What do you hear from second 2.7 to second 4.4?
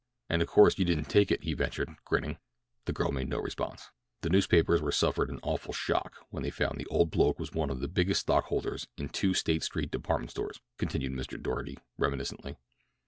The girl made no response. "The